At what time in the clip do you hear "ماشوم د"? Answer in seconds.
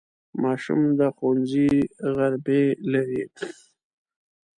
0.43-1.01